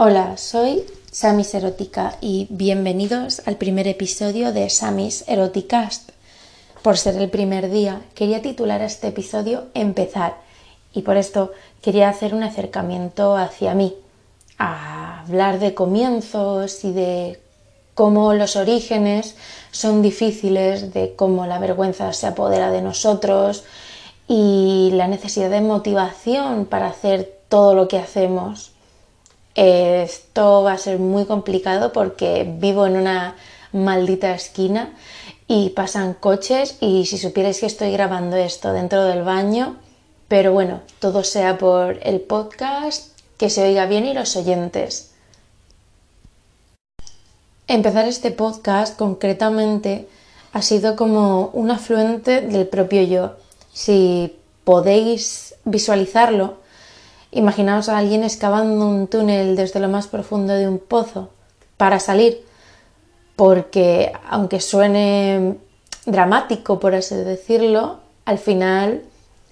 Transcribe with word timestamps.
Hola, 0.00 0.36
soy 0.36 0.84
Samis 1.10 1.54
Erótica 1.54 2.18
y 2.20 2.46
bienvenidos 2.50 3.42
al 3.46 3.56
primer 3.56 3.88
episodio 3.88 4.52
de 4.52 4.70
Samis 4.70 5.24
Eroticast. 5.26 6.10
Por 6.82 6.96
ser 6.96 7.16
el 7.16 7.28
primer 7.30 7.68
día, 7.68 8.02
quería 8.14 8.40
titular 8.40 8.80
este 8.80 9.08
episodio 9.08 9.64
Empezar. 9.74 10.36
Y 10.92 11.02
por 11.02 11.16
esto 11.16 11.50
quería 11.82 12.10
hacer 12.10 12.32
un 12.32 12.44
acercamiento 12.44 13.36
hacia 13.36 13.74
mí, 13.74 13.92
a 14.56 15.22
hablar 15.22 15.58
de 15.58 15.74
comienzos 15.74 16.84
y 16.84 16.92
de 16.92 17.40
cómo 17.94 18.34
los 18.34 18.54
orígenes 18.54 19.34
son 19.72 20.00
difíciles, 20.00 20.94
de 20.94 21.16
cómo 21.16 21.44
la 21.46 21.58
vergüenza 21.58 22.12
se 22.12 22.28
apodera 22.28 22.70
de 22.70 22.82
nosotros 22.82 23.64
y 24.28 24.90
la 24.92 25.08
necesidad 25.08 25.50
de 25.50 25.60
motivación 25.60 26.66
para 26.66 26.86
hacer 26.86 27.40
todo 27.48 27.74
lo 27.74 27.88
que 27.88 27.98
hacemos 27.98 28.77
esto 29.58 30.62
va 30.62 30.74
a 30.74 30.78
ser 30.78 31.00
muy 31.00 31.24
complicado 31.24 31.92
porque 31.92 32.46
vivo 32.48 32.86
en 32.86 32.96
una 32.96 33.34
maldita 33.72 34.32
esquina 34.32 34.94
y 35.48 35.70
pasan 35.70 36.14
coches 36.14 36.76
y 36.80 37.06
si 37.06 37.18
supierais 37.18 37.58
que 37.58 37.66
estoy 37.66 37.90
grabando 37.90 38.36
esto 38.36 38.72
dentro 38.72 39.04
del 39.04 39.24
baño, 39.24 39.76
pero 40.28 40.52
bueno, 40.52 40.80
todo 41.00 41.24
sea 41.24 41.58
por 41.58 41.98
el 42.02 42.20
podcast, 42.20 43.18
que 43.36 43.50
se 43.50 43.64
oiga 43.64 43.86
bien 43.86 44.06
y 44.06 44.14
los 44.14 44.36
oyentes. 44.36 45.10
Empezar 47.66 48.06
este 48.06 48.30
podcast 48.30 48.96
concretamente 48.96 50.06
ha 50.52 50.62
sido 50.62 50.94
como 50.94 51.50
un 51.52 51.72
afluente 51.72 52.42
del 52.42 52.68
propio 52.68 53.02
yo. 53.02 53.32
Si 53.72 54.36
podéis 54.62 55.56
visualizarlo, 55.64 56.57
Imaginaos 57.30 57.88
a 57.88 57.98
alguien 57.98 58.24
excavando 58.24 58.88
un 58.88 59.06
túnel 59.06 59.54
desde 59.54 59.80
lo 59.80 59.88
más 59.88 60.06
profundo 60.06 60.54
de 60.54 60.66
un 60.66 60.78
pozo 60.78 61.28
para 61.76 62.00
salir, 62.00 62.44
porque 63.36 64.12
aunque 64.28 64.60
suene 64.60 65.58
dramático, 66.06 66.80
por 66.80 66.94
así 66.94 67.14
decirlo, 67.14 67.98
al 68.24 68.38
final 68.38 69.02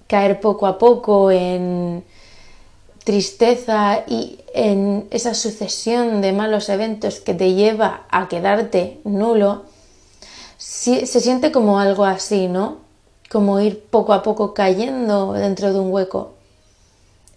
caer 0.07 0.41
poco 0.41 0.67
a 0.67 0.79
poco 0.79 1.31
en 1.31 2.05
tristeza 3.05 4.05
y 4.07 4.41
en 4.55 5.07
esa 5.11 5.35
sucesión 5.35 6.23
de 6.23 6.33
malos 6.33 6.69
eventos 6.71 7.21
que 7.21 7.35
te 7.35 7.55
lleva 7.55 8.07
a 8.11 8.27
quedarte 8.29 9.01
nulo, 9.05 9.63
se 10.57 11.07
siente 11.07 11.53
como 11.53 11.79
algo 11.79 12.05
así, 12.05 12.49
¿no? 12.49 12.79
Como 13.31 13.61
ir 13.61 13.85
poco 13.85 14.15
a 14.15 14.23
poco 14.23 14.55
cayendo 14.55 15.35
dentro 15.35 15.73
de 15.73 15.79
un 15.79 15.93
hueco. 15.93 16.36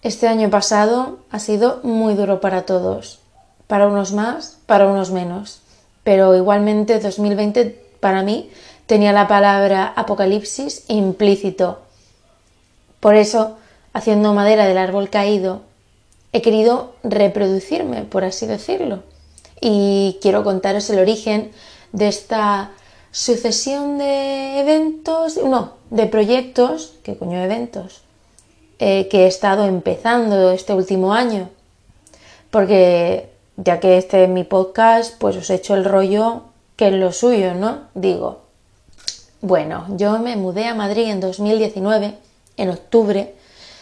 Este 0.02 0.30
año 0.30 0.50
pasado 0.50 1.20
ha 1.30 1.40
sido 1.40 1.82
muy 1.84 2.14
duro 2.14 2.40
para 2.40 2.66
todos, 2.66 3.20
para 3.68 3.86
unos 3.88 4.14
más, 4.14 4.58
para 4.66 4.88
unos 4.88 5.12
menos, 5.12 5.60
pero 6.06 6.38
igualmente 6.38 7.02
2020 7.02 7.84
para 8.00 8.24
mí 8.24 8.50
tenía 8.86 9.12
la 9.12 9.28
palabra 9.28 9.92
apocalipsis 9.98 10.86
implícito. 10.88 11.80
Por 13.02 13.16
eso, 13.16 13.58
haciendo 13.92 14.34
madera 14.34 14.68
del 14.68 14.78
árbol 14.78 15.10
caído, 15.10 15.64
he 16.32 16.42
querido 16.42 16.94
reproducirme, 17.04 18.04
por 18.04 18.24
así 18.24 18.46
decirlo, 18.46 19.04
y 19.60 20.18
quiero 20.22 20.46
contaros 20.46 20.90
el 20.90 21.00
origen 21.00 21.52
de 21.92 22.08
esta 22.08 22.72
sucesión 23.12 23.98
de 23.98 24.62
eventos, 24.62 25.36
no, 25.44 25.74
de 25.90 26.06
proyectos, 26.06 26.94
¿qué 27.04 27.18
coño 27.18 27.44
eventos? 27.44 28.04
Eh, 28.82 29.10
que 29.10 29.26
he 29.26 29.28
estado 29.28 29.66
empezando 29.66 30.52
este 30.52 30.74
último 30.74 31.14
año. 31.14 31.50
Porque 32.50 33.30
ya 33.58 33.80
que 33.82 33.98
este 33.98 34.24
es 34.24 34.30
mi 34.30 34.46
podcast, 34.46 35.18
pues 35.20 35.36
os 35.36 35.50
he 35.50 35.56
hecho 35.56 35.76
el 35.76 35.84
rollo 35.84 36.44
que 36.78 36.88
es 36.88 36.94
lo 36.94 37.12
suyo, 37.12 37.54
¿no? 37.56 37.80
Digo, 37.94 38.40
bueno, 39.42 39.86
yo 39.98 40.18
me 40.20 40.38
mudé 40.38 40.66
a 40.66 40.76
Madrid 40.76 41.10
en 41.10 41.20
2019, 41.20 42.14
en 42.56 42.70
octubre, 42.70 43.36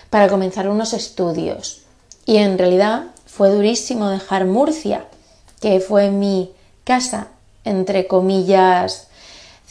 para 0.10 0.30
comenzar 0.30 0.68
unos 0.68 0.94
estudios. 0.94 1.84
Y 2.26 2.38
en 2.38 2.58
realidad 2.58 3.04
fue 3.28 3.52
durísimo 3.52 4.10
dejar 4.10 4.46
Murcia, 4.46 5.06
que 5.62 5.80
fue 5.80 6.10
mi 6.10 6.52
casa, 6.84 7.28
entre 7.66 8.08
comillas, 8.08 9.10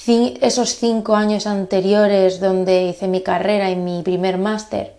esos 0.06 0.76
cinco 0.76 1.16
años 1.16 1.48
anteriores 1.48 2.38
donde 2.38 2.84
hice 2.84 3.08
mi 3.08 3.22
carrera 3.22 3.70
y 3.70 3.76
mi 3.76 4.02
primer 4.02 4.38
máster. 4.38 4.95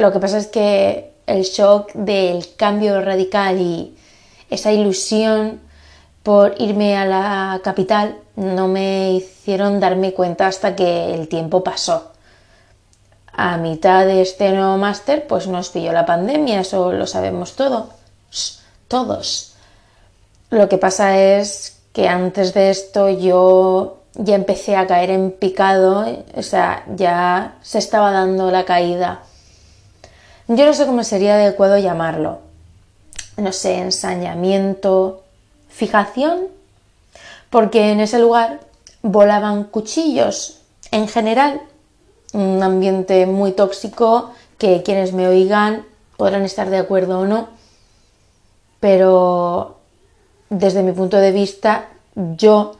Lo 0.00 0.12
que 0.12 0.18
pasa 0.18 0.38
es 0.38 0.46
que 0.46 1.12
el 1.26 1.42
shock 1.42 1.92
del 1.92 2.56
cambio 2.56 3.02
radical 3.02 3.60
y 3.60 3.94
esa 4.48 4.72
ilusión 4.72 5.60
por 6.22 6.54
irme 6.56 6.96
a 6.96 7.04
la 7.04 7.60
capital 7.62 8.16
no 8.34 8.66
me 8.66 9.12
hicieron 9.12 9.78
darme 9.78 10.14
cuenta 10.14 10.46
hasta 10.46 10.74
que 10.74 11.12
el 11.12 11.28
tiempo 11.28 11.62
pasó. 11.62 12.12
A 13.30 13.58
mitad 13.58 14.06
de 14.06 14.22
este 14.22 14.52
nuevo 14.52 14.78
máster, 14.78 15.26
pues 15.26 15.48
nos 15.48 15.68
pilló 15.68 15.92
la 15.92 16.06
pandemia, 16.06 16.60
eso 16.60 16.92
lo 16.92 17.06
sabemos 17.06 17.52
todo. 17.54 17.90
Todos. 18.88 19.52
Lo 20.48 20.70
que 20.70 20.78
pasa 20.78 21.18
es 21.18 21.76
que 21.92 22.08
antes 22.08 22.54
de 22.54 22.70
esto 22.70 23.10
yo 23.10 23.98
ya 24.14 24.34
empecé 24.34 24.76
a 24.76 24.86
caer 24.86 25.10
en 25.10 25.30
picado, 25.30 26.06
o 26.34 26.42
sea, 26.42 26.86
ya 26.96 27.58
se 27.60 27.76
estaba 27.76 28.12
dando 28.12 28.50
la 28.50 28.64
caída 28.64 29.24
yo 30.56 30.66
no 30.66 30.74
sé 30.74 30.84
cómo 30.84 31.04
sería 31.04 31.34
adecuado 31.34 31.78
llamarlo. 31.78 32.40
No 33.36 33.52
sé, 33.52 33.78
ensañamiento, 33.78 35.22
fijación, 35.68 36.48
porque 37.50 37.92
en 37.92 38.00
ese 38.00 38.18
lugar 38.18 38.58
volaban 39.00 39.62
cuchillos. 39.62 40.58
En 40.90 41.06
general, 41.06 41.60
un 42.32 42.60
ambiente 42.64 43.26
muy 43.26 43.52
tóxico 43.52 44.32
que 44.58 44.82
quienes 44.82 45.12
me 45.12 45.28
oigan 45.28 45.86
podrán 46.16 46.42
estar 46.44 46.68
de 46.68 46.78
acuerdo 46.78 47.20
o 47.20 47.26
no, 47.26 47.48
pero 48.80 49.76
desde 50.48 50.82
mi 50.82 50.90
punto 50.90 51.18
de 51.18 51.30
vista, 51.30 51.90
yo 52.16 52.76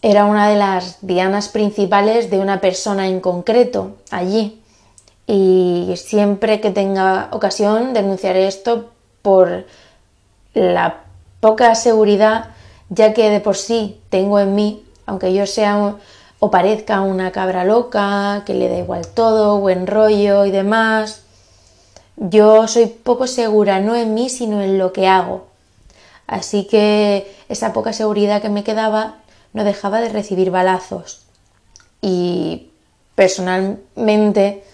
era 0.00 0.24
una 0.24 0.48
de 0.48 0.56
las 0.56 0.96
dianas 1.02 1.50
principales 1.50 2.30
de 2.30 2.38
una 2.38 2.62
persona 2.62 3.06
en 3.06 3.20
concreto 3.20 3.96
allí 4.10 4.61
y 5.32 5.94
siempre 5.96 6.60
que 6.60 6.70
tenga 6.70 7.28
ocasión 7.32 7.94
denunciaré 7.94 8.46
esto 8.46 8.90
por 9.22 9.64
la 10.52 11.04
poca 11.40 11.74
seguridad 11.74 12.50
ya 12.90 13.14
que 13.14 13.30
de 13.30 13.40
por 13.40 13.56
sí 13.56 13.98
tengo 14.10 14.38
en 14.40 14.54
mí, 14.54 14.84
aunque 15.06 15.32
yo 15.32 15.46
sea 15.46 15.96
o 16.38 16.50
parezca 16.50 17.00
una 17.00 17.32
cabra 17.32 17.64
loca, 17.64 18.42
que 18.44 18.52
le 18.52 18.68
da 18.68 18.76
igual 18.76 19.06
todo, 19.06 19.58
buen 19.58 19.86
rollo 19.86 20.44
y 20.44 20.50
demás, 20.50 21.22
yo 22.16 22.68
soy 22.68 22.84
poco 22.84 23.26
segura 23.26 23.80
no 23.80 23.96
en 23.96 24.12
mí 24.12 24.28
sino 24.28 24.60
en 24.60 24.76
lo 24.76 24.92
que 24.92 25.08
hago. 25.08 25.46
Así 26.26 26.66
que 26.66 27.34
esa 27.48 27.72
poca 27.72 27.94
seguridad 27.94 28.42
que 28.42 28.50
me 28.50 28.64
quedaba 28.64 29.16
no 29.54 29.64
dejaba 29.64 30.02
de 30.02 30.10
recibir 30.10 30.50
balazos. 30.50 31.22
Y 32.02 32.68
personalmente 33.14 34.64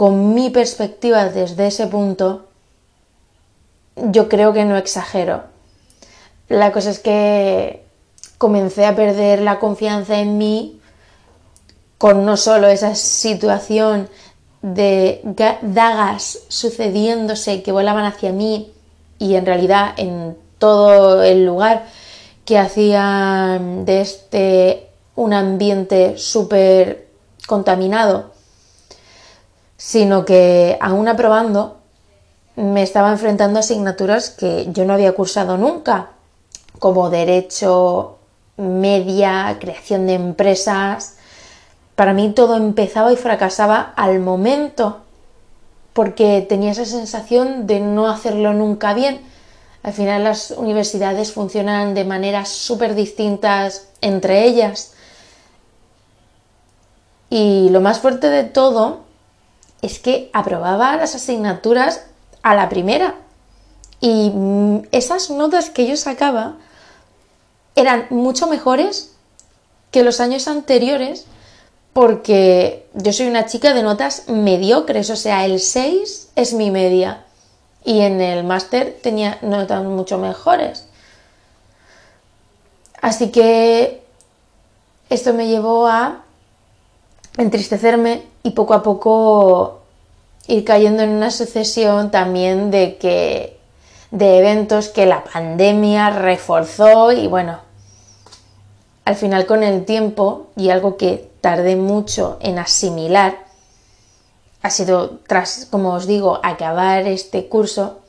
con 0.00 0.32
mi 0.32 0.48
perspectiva 0.48 1.28
desde 1.28 1.66
ese 1.66 1.86
punto, 1.86 2.46
yo 3.96 4.30
creo 4.30 4.54
que 4.54 4.64
no 4.64 4.78
exagero. 4.78 5.42
La 6.48 6.72
cosa 6.72 6.88
es 6.88 7.00
que 7.00 7.84
comencé 8.38 8.86
a 8.86 8.96
perder 8.96 9.42
la 9.42 9.58
confianza 9.58 10.18
en 10.18 10.38
mí 10.38 10.80
con 11.98 12.24
no 12.24 12.38
solo 12.38 12.68
esa 12.68 12.94
situación 12.94 14.08
de 14.62 15.20
dagas 15.60 16.44
sucediéndose 16.48 17.62
que 17.62 17.70
volaban 17.70 18.06
hacia 18.06 18.32
mí 18.32 18.72
y 19.18 19.34
en 19.34 19.44
realidad 19.44 19.92
en 19.98 20.34
todo 20.56 21.22
el 21.22 21.44
lugar 21.44 21.84
que 22.46 22.56
hacían 22.56 23.84
de 23.84 24.00
este 24.00 24.88
un 25.14 25.34
ambiente 25.34 26.16
súper 26.16 27.06
contaminado 27.46 28.39
sino 29.80 30.26
que 30.26 30.76
aún 30.82 31.08
aprobando 31.08 31.78
me 32.54 32.82
estaba 32.82 33.10
enfrentando 33.10 33.58
a 33.58 33.60
asignaturas 33.60 34.28
que 34.28 34.68
yo 34.72 34.84
no 34.84 34.92
había 34.92 35.14
cursado 35.14 35.56
nunca, 35.56 36.10
como 36.78 37.08
derecho, 37.08 38.18
media, 38.58 39.56
creación 39.58 40.06
de 40.06 40.14
empresas. 40.16 41.16
Para 41.94 42.12
mí 42.12 42.30
todo 42.34 42.58
empezaba 42.58 43.10
y 43.10 43.16
fracasaba 43.16 43.94
al 43.96 44.20
momento, 44.20 44.98
porque 45.94 46.44
tenía 46.46 46.72
esa 46.72 46.84
sensación 46.84 47.66
de 47.66 47.80
no 47.80 48.10
hacerlo 48.10 48.52
nunca 48.52 48.92
bien. 48.92 49.22
Al 49.82 49.94
final 49.94 50.24
las 50.24 50.50
universidades 50.50 51.32
funcionan 51.32 51.94
de 51.94 52.04
maneras 52.04 52.50
súper 52.50 52.94
distintas 52.94 53.88
entre 54.02 54.44
ellas. 54.44 54.92
Y 57.30 57.70
lo 57.70 57.80
más 57.80 58.00
fuerte 58.00 58.28
de 58.28 58.44
todo 58.44 59.08
es 59.82 59.98
que 59.98 60.30
aprobaba 60.32 60.96
las 60.96 61.14
asignaturas 61.14 62.04
a 62.42 62.54
la 62.54 62.68
primera, 62.68 63.16
Y 64.02 64.30
mm, 64.30 64.88
esas 64.92 65.28
notas 65.28 65.68
que 65.68 65.86
yo 65.86 65.94
sacaba 65.96 66.56
eran 67.76 68.06
mucho 68.08 68.46
mejores 68.46 69.12
que 69.90 70.02
los 70.02 70.20
años 70.20 70.48
anteriores 70.48 71.26
porque 71.92 72.86
yo 72.94 73.12
soy 73.12 73.26
una 73.26 73.46
chica 73.46 73.74
de 73.74 73.82
notas 73.82 74.28
mediocres, 74.28 75.10
o 75.10 75.16
sea, 75.16 75.44
el 75.44 75.60
6 75.60 76.30
es 76.36 76.54
mi 76.54 76.70
media 76.70 77.24
y 77.84 78.00
en 78.00 78.20
el 78.20 78.44
máster 78.44 78.98
tenía 79.02 79.38
notas 79.42 79.84
mucho 79.84 80.18
mejores. 80.18 80.86
Así 83.00 83.30
que 83.30 84.02
esto 85.08 85.34
me 85.34 85.48
llevó 85.48 85.88
a 85.88 86.22
entristecerme 87.36 88.22
y 88.42 88.50
poco 88.50 88.74
a 88.74 88.82
poco 88.82 89.80
ir 90.46 90.64
cayendo 90.64 91.02
en 91.02 91.10
una 91.10 91.30
sucesión 91.30 92.10
también 92.10 92.70
de 92.70 92.96
que 92.96 93.58
de 94.10 94.38
eventos 94.38 94.88
que 94.88 95.06
la 95.06 95.22
pandemia 95.22 96.10
reforzó 96.10 97.12
y 97.12 97.26
bueno, 97.28 97.60
al 99.04 99.16
final 99.16 99.46
con 99.46 99.62
el 99.62 99.84
tiempo 99.84 100.48
y 100.56 100.70
algo 100.70 100.96
que 100.96 101.30
tardé 101.40 101.76
mucho 101.76 102.38
en 102.40 102.58
asimilar 102.58 103.38
ha 104.62 104.70
sido 104.70 105.20
tras, 105.26 105.66
como 105.70 105.94
os 105.94 106.06
digo, 106.06 106.40
acabar 106.42 107.06
este 107.06 107.48
curso 107.48 108.00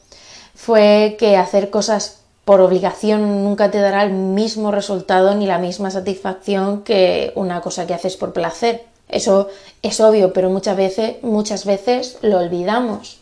fue 0.56 1.15
que 1.18 1.38
hacer 1.38 1.69
cosas 1.69 2.21
por 2.45 2.59
obligación 2.59 3.44
nunca 3.44 3.71
te 3.71 3.79
dará 3.79 4.03
el 4.03 4.12
mismo 4.12 4.71
resultado 4.71 5.35
ni 5.35 5.45
la 5.45 5.59
misma 5.59 5.91
satisfacción 5.91 6.83
que 6.83 7.31
una 7.35 7.62
cosa 7.62 7.88
que 7.88 7.94
haces 7.94 8.18
por 8.18 8.33
placer. 8.33 8.90
Eso 9.11 9.49
es 9.81 9.99
obvio, 9.99 10.31
pero 10.33 10.49
muchas 10.49 10.77
veces, 10.77 11.21
muchas 11.21 11.65
veces 11.65 12.17
lo 12.21 12.39
olvidamos. 12.39 13.19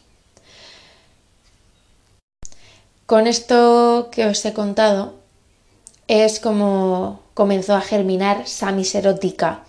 Con 3.08 3.26
esto 3.26 4.10
que 4.12 4.28
os 4.28 4.46
he 4.46 4.54
contado 4.54 5.16
es 6.08 6.40
como 6.40 7.22
comenzó 7.34 7.74
a 7.76 7.82
germinar 7.82 8.48
Samis 8.48 8.94
Erótica. 8.94 9.64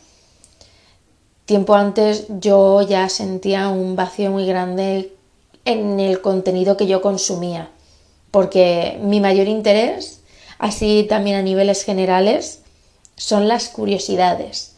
Tiempo 1.46 1.75
antes 1.75 2.26
yo 2.28 2.82
ya 2.82 3.08
sentía 3.08 3.69
un 3.69 3.96
vacío 3.96 4.31
muy 4.31 4.46
grande 4.46 5.14
en 5.64 6.00
el 6.00 6.20
contenido 6.20 6.76
que 6.76 6.87
yo 6.87 7.00
consumía, 7.00 7.70
porque 8.31 8.99
mi 9.02 9.20
mayor 9.20 9.49
interés, 9.49 10.20
así 10.58 11.06
también 11.08 11.37
a 11.37 11.43
niveles 11.43 11.82
generales, 11.82 12.61
son 13.17 13.49
las 13.49 13.69
curiosidades 13.69 14.69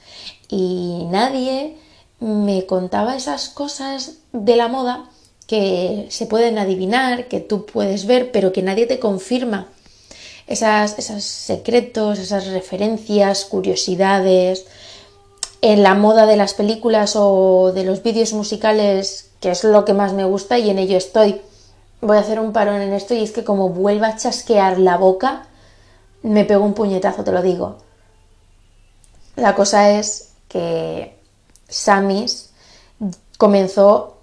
y 0.52 1.06
nadie 1.08 1.78
me 2.20 2.66
contaba 2.66 3.16
esas 3.16 3.49
cosas 3.49 4.19
de 4.34 4.54
la 4.54 4.69
moda 4.69 5.08
que 5.46 6.06
se 6.10 6.26
pueden 6.26 6.58
adivinar, 6.58 7.26
que 7.26 7.40
tú 7.40 7.64
puedes 7.64 8.04
ver, 8.04 8.32
pero 8.32 8.52
que 8.52 8.60
nadie 8.60 8.87
te 8.87 8.99
confirma. 8.99 9.69
Esas, 10.46 10.99
esos 10.99 11.25
secretos, 11.25 12.19
esas 12.19 12.49
referencias, 12.49 13.46
curiosidades, 13.46 14.66
en 15.62 15.82
la 15.82 15.94
moda 15.94 16.26
de 16.26 16.37
las 16.37 16.52
películas 16.52 17.14
o 17.16 17.72
de 17.75 17.84
los 17.84 18.02
vídeos 18.02 18.34
musicales, 18.34 19.31
que 19.40 19.52
es 19.52 19.64
lo 19.64 19.87
que 19.87 19.94
más 19.94 20.12
me 20.12 20.26
gusta 20.26 20.58
y 20.58 20.69
en 20.69 20.78
ello 20.78 20.99
estoy. 20.99 21.40
Voy 22.02 22.19
a 22.19 22.20
hacer 22.20 22.38
un 22.38 22.52
parón 22.52 22.82
en 22.82 22.93
esto 22.93 23.14
y 23.14 23.22
es 23.22 23.32
que 23.32 23.43
como 23.43 23.70
vuelva 23.70 24.08
a 24.08 24.16
chasquear 24.19 24.78
la 24.78 24.99
boca, 24.99 25.46
me 26.22 26.44
pego 26.44 26.62
un 26.62 26.75
puñetazo, 26.75 27.25
te 27.25 27.32
lo 27.32 27.40
digo. 27.40 27.78
La 29.34 29.54
cosa 29.54 29.90
es 29.99 30.31
que 30.52 31.16
Samis 31.69 32.50
comenzó 33.38 34.19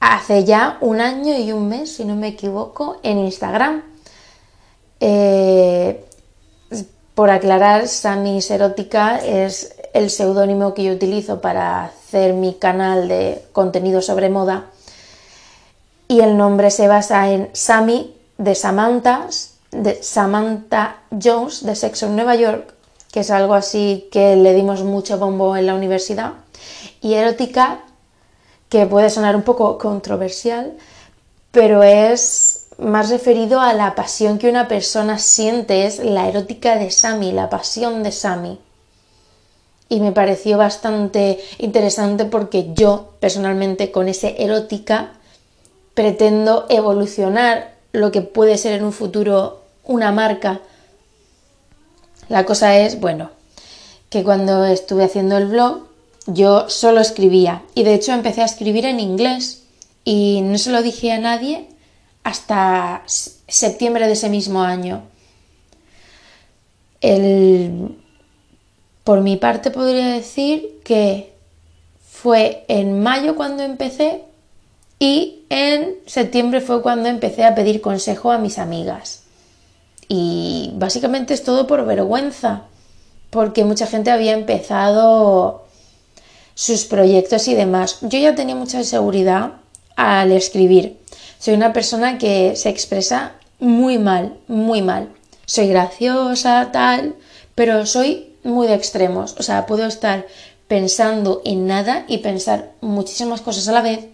hace 0.00 0.44
ya 0.44 0.78
un 0.80 1.00
año 1.00 1.36
y 1.36 1.52
un 1.52 1.68
mes, 1.68 1.96
si 1.96 2.04
no 2.04 2.16
me 2.16 2.28
equivoco, 2.28 2.98
en 3.02 3.18
Instagram. 3.18 3.82
Eh, 5.00 6.04
por 7.14 7.30
aclarar, 7.30 7.88
Samis 7.88 8.50
Erótica 8.50 9.18
es 9.18 9.74
el 9.92 10.10
seudónimo 10.10 10.72
que 10.72 10.84
yo 10.84 10.92
utilizo 10.92 11.40
para 11.40 11.84
hacer 11.84 12.32
mi 12.32 12.54
canal 12.54 13.08
de 13.08 13.44
contenido 13.52 14.00
sobre 14.00 14.30
moda. 14.30 14.66
Y 16.06 16.20
el 16.20 16.36
nombre 16.36 16.70
se 16.70 16.88
basa 16.88 17.30
en 17.30 17.50
Sami 17.52 18.16
de 18.38 18.54
Samantha, 18.54 19.26
de 19.72 20.02
Samantha 20.02 21.02
Jones 21.10 21.66
de 21.66 21.74
Sexo 21.74 22.06
en 22.06 22.16
Nueva 22.16 22.36
York 22.36 22.77
que 23.12 23.20
es 23.20 23.30
algo 23.30 23.54
así 23.54 24.08
que 24.12 24.36
le 24.36 24.54
dimos 24.54 24.82
mucho 24.82 25.18
bombo 25.18 25.56
en 25.56 25.66
la 25.66 25.74
universidad, 25.74 26.34
y 27.00 27.14
erótica, 27.14 27.80
que 28.68 28.86
puede 28.86 29.10
sonar 29.10 29.34
un 29.34 29.42
poco 29.42 29.78
controversial, 29.78 30.74
pero 31.52 31.82
es 31.82 32.66
más 32.78 33.10
referido 33.10 33.60
a 33.60 33.72
la 33.72 33.94
pasión 33.94 34.38
que 34.38 34.48
una 34.48 34.68
persona 34.68 35.18
siente, 35.18 35.86
es 35.86 35.98
la 35.98 36.28
erótica 36.28 36.76
de 36.76 36.90
Sami, 36.90 37.32
la 37.32 37.50
pasión 37.50 38.02
de 38.02 38.12
Sami. 38.12 38.58
Y 39.88 40.00
me 40.00 40.12
pareció 40.12 40.58
bastante 40.58 41.40
interesante 41.58 42.26
porque 42.26 42.72
yo 42.74 43.14
personalmente 43.20 43.90
con 43.90 44.06
ese 44.06 44.42
erótica 44.42 45.14
pretendo 45.94 46.66
evolucionar 46.68 47.74
lo 47.92 48.12
que 48.12 48.20
puede 48.20 48.58
ser 48.58 48.74
en 48.74 48.84
un 48.84 48.92
futuro 48.92 49.62
una 49.84 50.12
marca 50.12 50.60
la 52.28 52.44
cosa 52.44 52.78
es, 52.78 53.00
bueno, 53.00 53.30
que 54.10 54.24
cuando 54.24 54.64
estuve 54.66 55.04
haciendo 55.04 55.36
el 55.36 55.46
blog 55.46 55.88
yo 56.26 56.68
solo 56.68 57.00
escribía 57.00 57.62
y 57.74 57.84
de 57.84 57.94
hecho 57.94 58.12
empecé 58.12 58.42
a 58.42 58.46
escribir 58.46 58.84
en 58.84 59.00
inglés 59.00 59.64
y 60.04 60.40
no 60.42 60.58
se 60.58 60.70
lo 60.70 60.82
dije 60.82 61.10
a 61.12 61.18
nadie 61.18 61.66
hasta 62.22 63.02
septiembre 63.06 64.06
de 64.06 64.12
ese 64.12 64.28
mismo 64.28 64.62
año. 64.62 65.02
por 69.04 69.22
mi 69.22 69.36
parte 69.36 69.70
podría 69.70 70.08
decir 70.08 70.80
que 70.84 71.32
fue 72.10 72.64
en 72.68 73.00
mayo 73.00 73.36
cuando 73.36 73.62
empecé 73.62 74.22
y 74.98 75.44
en 75.48 75.96
septiembre 76.06 76.60
fue 76.60 76.82
cuando 76.82 77.08
empecé 77.08 77.44
a 77.44 77.54
pedir 77.54 77.80
consejo 77.80 78.32
a 78.32 78.38
mis 78.38 78.58
amigas. 78.58 79.22
Y 80.08 80.72
básicamente 80.74 81.34
es 81.34 81.44
todo 81.44 81.66
por 81.66 81.84
vergüenza, 81.84 82.62
porque 83.30 83.64
mucha 83.64 83.86
gente 83.86 84.10
había 84.10 84.32
empezado 84.32 85.66
sus 86.54 86.84
proyectos 86.86 87.46
y 87.46 87.54
demás. 87.54 87.98
Yo 88.00 88.18
ya 88.18 88.34
tenía 88.34 88.54
mucha 88.54 88.82
seguridad 88.82 89.52
al 89.96 90.32
escribir. 90.32 90.98
Soy 91.38 91.54
una 91.54 91.72
persona 91.72 92.18
que 92.18 92.56
se 92.56 92.68
expresa 92.68 93.32
muy 93.60 93.98
mal, 93.98 94.38
muy 94.48 94.82
mal. 94.82 95.08
Soy 95.46 95.68
graciosa, 95.68 96.70
tal, 96.72 97.14
pero 97.54 97.86
soy 97.86 98.32
muy 98.44 98.66
de 98.66 98.74
extremos. 98.74 99.36
O 99.38 99.42
sea, 99.42 99.66
puedo 99.66 99.86
estar 99.86 100.26
pensando 100.68 101.42
en 101.44 101.66
nada 101.66 102.04
y 102.08 102.18
pensar 102.18 102.72
muchísimas 102.80 103.40
cosas 103.40 103.68
a 103.68 103.72
la 103.72 103.82
vez 103.82 104.06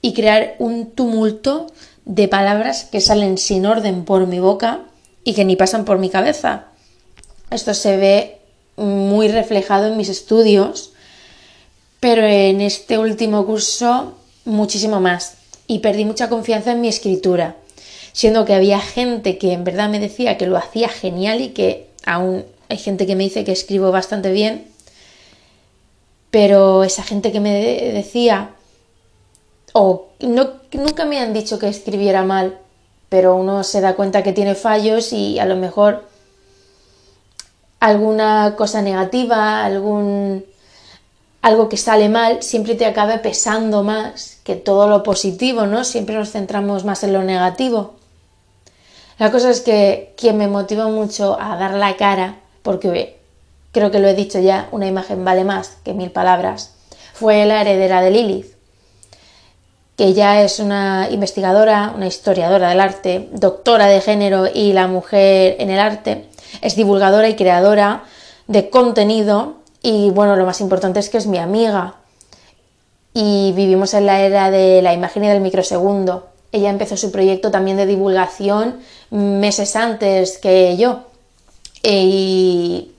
y 0.00 0.14
crear 0.14 0.54
un 0.58 0.90
tumulto 0.90 1.66
de 2.04 2.28
palabras 2.28 2.84
que 2.84 3.00
salen 3.00 3.38
sin 3.38 3.66
orden 3.66 4.04
por 4.04 4.26
mi 4.26 4.38
boca 4.38 4.80
y 5.24 5.34
que 5.34 5.44
ni 5.44 5.56
pasan 5.56 5.84
por 5.84 5.98
mi 5.98 6.10
cabeza. 6.10 6.66
Esto 7.50 7.74
se 7.74 7.96
ve 7.96 8.38
muy 8.76 9.28
reflejado 9.28 9.88
en 9.88 9.96
mis 9.96 10.08
estudios, 10.08 10.92
pero 12.00 12.24
en 12.26 12.60
este 12.60 12.98
último 12.98 13.46
curso 13.46 14.14
muchísimo 14.44 15.00
más 15.00 15.34
y 15.66 15.78
perdí 15.78 16.04
mucha 16.04 16.28
confianza 16.28 16.72
en 16.72 16.80
mi 16.80 16.88
escritura, 16.88 17.56
siendo 18.12 18.44
que 18.44 18.54
había 18.54 18.80
gente 18.80 19.38
que 19.38 19.52
en 19.52 19.64
verdad 19.64 19.88
me 19.88 20.00
decía 20.00 20.36
que 20.36 20.46
lo 20.46 20.58
hacía 20.58 20.88
genial 20.88 21.40
y 21.40 21.48
que 21.48 21.88
aún 22.04 22.44
hay 22.68 22.76
gente 22.76 23.06
que 23.06 23.16
me 23.16 23.24
dice 23.24 23.44
que 23.44 23.52
escribo 23.52 23.90
bastante 23.90 24.32
bien, 24.32 24.66
pero 26.30 26.84
esa 26.84 27.02
gente 27.02 27.32
que 27.32 27.40
me 27.40 27.52
decía 27.92 28.50
o 29.72 30.08
no, 30.20 30.50
nunca 30.72 31.04
me 31.04 31.18
han 31.18 31.32
dicho 31.32 31.58
que 31.58 31.68
escribiera 31.68 32.24
mal, 32.24 32.58
pero 33.14 33.36
uno 33.36 33.62
se 33.62 33.80
da 33.80 33.94
cuenta 33.94 34.24
que 34.24 34.32
tiene 34.32 34.56
fallos 34.56 35.12
y 35.12 35.38
a 35.38 35.44
lo 35.44 35.54
mejor 35.54 36.02
alguna 37.78 38.56
cosa 38.56 38.82
negativa, 38.82 39.64
algún 39.64 40.44
algo 41.40 41.68
que 41.68 41.76
sale 41.76 42.08
mal, 42.08 42.42
siempre 42.42 42.74
te 42.74 42.86
acabe 42.86 43.18
pesando 43.18 43.84
más 43.84 44.38
que 44.42 44.56
todo 44.56 44.88
lo 44.88 45.04
positivo, 45.04 45.64
¿no? 45.64 45.84
Siempre 45.84 46.16
nos 46.16 46.32
centramos 46.32 46.84
más 46.84 47.04
en 47.04 47.12
lo 47.12 47.22
negativo. 47.22 47.94
La 49.20 49.30
cosa 49.30 49.50
es 49.50 49.60
que 49.60 50.12
quien 50.16 50.36
me 50.36 50.48
motivó 50.48 50.88
mucho 50.88 51.40
a 51.40 51.56
dar 51.56 51.74
la 51.74 51.96
cara, 51.96 52.40
porque 52.62 53.16
creo 53.70 53.92
que 53.92 54.00
lo 54.00 54.08
he 54.08 54.14
dicho 54.14 54.40
ya, 54.40 54.68
una 54.72 54.88
imagen 54.88 55.24
vale 55.24 55.44
más 55.44 55.76
que 55.84 55.94
mil 55.94 56.10
palabras, 56.10 56.74
fue 57.12 57.46
la 57.46 57.60
heredera 57.60 58.02
de 58.02 58.10
Lilith 58.10 58.53
que 59.96 60.12
ya 60.12 60.42
es 60.42 60.58
una 60.58 61.08
investigadora, 61.10 61.92
una 61.94 62.06
historiadora 62.06 62.68
del 62.68 62.80
arte, 62.80 63.28
doctora 63.32 63.86
de 63.86 64.00
género 64.00 64.46
y 64.52 64.72
la 64.72 64.88
mujer 64.88 65.56
en 65.58 65.70
el 65.70 65.78
arte, 65.78 66.26
es 66.62 66.76
divulgadora 66.76 67.28
y 67.28 67.36
creadora 67.36 68.04
de 68.46 68.70
contenido 68.70 69.56
y 69.82 70.10
bueno, 70.10 70.36
lo 70.36 70.46
más 70.46 70.60
importante 70.60 70.98
es 70.98 71.10
que 71.10 71.18
es 71.18 71.26
mi 71.26 71.38
amiga 71.38 71.96
y 73.12 73.52
vivimos 73.52 73.94
en 73.94 74.06
la 74.06 74.20
era 74.20 74.50
de 74.50 74.82
la 74.82 74.92
imagen 74.92 75.24
y 75.24 75.28
del 75.28 75.40
microsegundo. 75.40 76.28
Ella 76.50 76.70
empezó 76.70 76.96
su 76.96 77.12
proyecto 77.12 77.50
también 77.50 77.76
de 77.76 77.86
divulgación 77.86 78.80
meses 79.10 79.76
antes 79.76 80.38
que 80.38 80.76
yo. 80.76 81.04
Y 81.82 82.90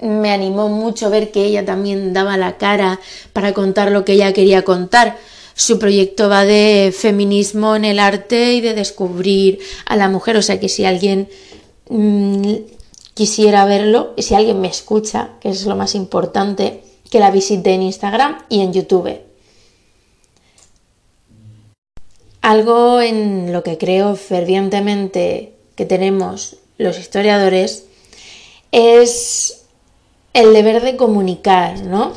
me 0.00 0.30
animó 0.32 0.68
mucho 0.68 1.10
ver 1.10 1.30
que 1.30 1.44
ella 1.44 1.64
también 1.64 2.12
daba 2.12 2.36
la 2.36 2.58
cara 2.58 3.00
para 3.32 3.52
contar 3.52 3.90
lo 3.90 4.04
que 4.04 4.12
ella 4.12 4.32
quería 4.32 4.62
contar. 4.62 5.16
Su 5.54 5.78
proyecto 5.78 6.28
va 6.28 6.44
de 6.44 6.94
feminismo 6.96 7.76
en 7.76 7.84
el 7.84 7.98
arte 7.98 8.54
y 8.54 8.60
de 8.60 8.74
descubrir 8.74 9.60
a 9.86 9.96
la 9.96 10.08
mujer. 10.08 10.36
O 10.36 10.42
sea 10.42 10.58
que 10.58 10.68
si 10.68 10.84
alguien 10.84 11.28
mm, 11.88 12.54
quisiera 13.14 13.64
verlo, 13.64 14.14
si 14.18 14.34
alguien 14.34 14.60
me 14.60 14.68
escucha, 14.68 15.30
que 15.40 15.50
es 15.50 15.66
lo 15.66 15.76
más 15.76 15.94
importante, 15.94 16.82
que 17.10 17.20
la 17.20 17.30
visite 17.30 17.74
en 17.74 17.82
Instagram 17.82 18.38
y 18.48 18.62
en 18.62 18.72
YouTube. 18.72 19.20
Algo 22.40 23.00
en 23.00 23.52
lo 23.52 23.62
que 23.62 23.78
creo 23.78 24.16
fervientemente 24.16 25.52
que 25.76 25.84
tenemos 25.84 26.56
los 26.78 26.98
historiadores 26.98 27.84
es 28.72 29.64
el 30.32 30.52
deber 30.54 30.82
de 30.82 30.96
comunicar, 30.96 31.82
¿no? 31.82 32.12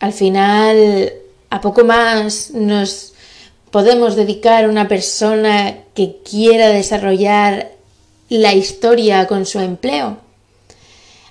Al 0.00 0.12
final, 0.12 1.12
a 1.54 1.60
poco 1.60 1.84
más 1.84 2.50
nos 2.50 3.12
podemos 3.70 4.16
dedicar 4.16 4.64
a 4.64 4.68
una 4.68 4.88
persona 4.88 5.78
que 5.94 6.16
quiera 6.28 6.70
desarrollar 6.70 7.70
la 8.28 8.54
historia 8.54 9.28
con 9.28 9.46
su 9.46 9.60
empleo. 9.60 10.16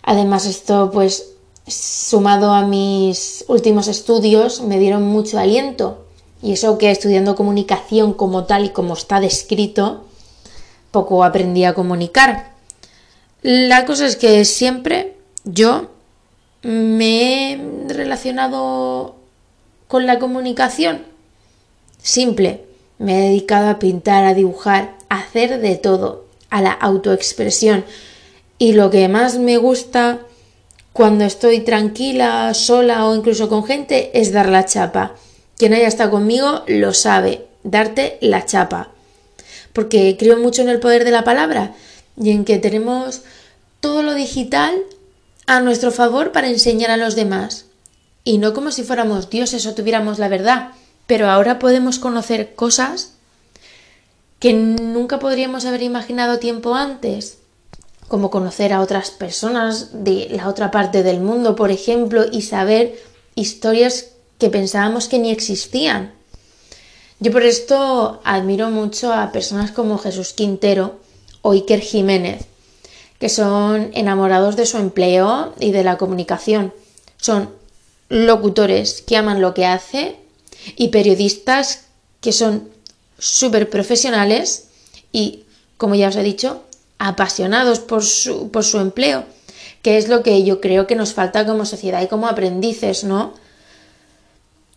Además, 0.01 0.45
esto, 0.45 0.91
pues, 0.93 1.31
sumado 1.67 2.53
a 2.53 2.65
mis 2.65 3.43
últimos 3.49 3.89
estudios, 3.89 4.61
me 4.61 4.79
dieron 4.79 5.03
mucho 5.03 5.39
aliento. 5.39 6.05
Y 6.41 6.53
eso 6.53 6.77
que 6.77 6.89
estudiando 6.89 7.35
comunicación 7.35 8.13
como 8.13 8.45
tal 8.45 8.63
y 8.63 8.69
como 8.69 8.93
está 8.93 9.19
descrito, 9.19 10.05
poco 10.91 11.25
aprendí 11.25 11.65
a 11.65 11.73
comunicar. 11.73 12.53
La 13.41 13.83
cosa 13.85 14.05
es 14.05 14.15
que 14.15 14.45
siempre 14.45 15.17
yo 15.43 15.89
me 16.61 17.51
he 17.51 17.61
relacionado 17.89 19.21
con 19.93 20.07
la 20.07 20.17
comunicación. 20.17 21.03
Simple. 22.01 22.63
Me 22.97 23.19
he 23.19 23.29
dedicado 23.29 23.69
a 23.69 23.77
pintar, 23.77 24.25
a 24.25 24.33
dibujar, 24.33 24.95
a 25.07 25.19
hacer 25.19 25.61
de 25.61 25.75
todo, 25.75 26.25
a 26.49 26.63
la 26.63 26.71
autoexpresión. 26.71 27.85
Y 28.57 28.73
lo 28.73 28.89
que 28.89 29.07
más 29.07 29.37
me 29.37 29.57
gusta 29.57 30.21
cuando 30.93 31.25
estoy 31.25 31.59
tranquila, 31.59 32.55
sola 32.55 33.05
o 33.05 33.13
incluso 33.13 33.49
con 33.49 33.65
gente 33.65 34.09
es 34.19 34.33
dar 34.33 34.49
la 34.49 34.65
chapa. 34.65 35.13
Quien 35.57 35.75
haya 35.75 35.89
estado 35.89 36.09
conmigo 36.09 36.63
lo 36.65 36.91
sabe, 36.95 37.45
darte 37.63 38.17
la 38.19 38.47
chapa. 38.47 38.89
Porque 39.73 40.17
creo 40.17 40.39
mucho 40.39 40.63
en 40.63 40.69
el 40.69 40.79
poder 40.79 41.03
de 41.05 41.11
la 41.11 41.23
palabra 41.23 41.75
y 42.19 42.31
en 42.31 42.45
que 42.45 42.57
tenemos 42.57 43.21
todo 43.79 44.01
lo 44.01 44.15
digital 44.15 44.73
a 45.45 45.59
nuestro 45.59 45.91
favor 45.91 46.31
para 46.31 46.49
enseñar 46.49 46.89
a 46.89 46.97
los 46.97 47.15
demás. 47.15 47.67
Y 48.23 48.37
no 48.37 48.53
como 48.53 48.71
si 48.71 48.83
fuéramos 48.83 49.29
dioses 49.29 49.65
o 49.65 49.75
tuviéramos 49.75 50.19
la 50.19 50.29
verdad, 50.29 50.69
pero 51.07 51.29
ahora 51.29 51.59
podemos 51.59 51.99
conocer 51.99 52.55
cosas 52.55 53.13
que 54.39 54.53
nunca 54.53 55.19
podríamos 55.19 55.65
haber 55.65 55.83
imaginado 55.83 56.39
tiempo 56.39 56.75
antes, 56.75 57.37
como 58.07 58.29
conocer 58.29 58.73
a 58.73 58.81
otras 58.81 59.11
personas 59.11 60.03
de 60.03 60.27
la 60.31 60.47
otra 60.47 60.69
parte 60.71 61.03
del 61.03 61.19
mundo, 61.19 61.55
por 61.55 61.71
ejemplo, 61.71 62.25
y 62.31 62.41
saber 62.41 62.99
historias 63.35 64.07
que 64.37 64.49
pensábamos 64.49 65.07
que 65.07 65.19
ni 65.19 65.31
existían. 65.31 66.13
Yo 67.19 67.31
por 67.31 67.43
esto 67.43 68.19
admiro 68.25 68.69
mucho 68.69 69.13
a 69.13 69.31
personas 69.31 69.71
como 69.71 69.97
Jesús 69.97 70.33
Quintero 70.33 70.99
o 71.41 71.53
Iker 71.53 71.79
Jiménez, 71.79 72.45
que 73.19 73.29
son 73.29 73.91
enamorados 73.93 74.57
de 74.57 74.65
su 74.65 74.77
empleo 74.77 75.53
y 75.59 75.71
de 75.71 75.85
la 75.85 75.97
comunicación. 75.97 76.73
Son 77.17 77.49
locutores 78.13 79.01
que 79.01 79.17
aman 79.17 79.41
lo 79.41 79.55
que 79.55 79.65
hace 79.65 80.17
y 80.75 80.89
periodistas 80.89 81.85
que 82.21 82.31
son 82.31 82.69
súper 83.17 83.71
profesionales 83.71 84.67
y, 85.11 85.45
como 85.77 85.95
ya 85.95 86.09
os 86.09 86.15
he 86.15 86.21
dicho, 86.21 86.61
apasionados 86.99 87.79
por 87.79 88.03
su, 88.03 88.51
por 88.51 88.63
su 88.63 88.79
empleo, 88.79 89.25
que 89.81 89.97
es 89.97 90.09
lo 90.09 90.21
que 90.21 90.43
yo 90.43 90.61
creo 90.61 90.85
que 90.85 90.95
nos 90.95 91.13
falta 91.13 91.45
como 91.47 91.65
sociedad 91.65 92.03
y 92.03 92.07
como 92.07 92.27
aprendices, 92.27 93.03
¿no? 93.03 93.33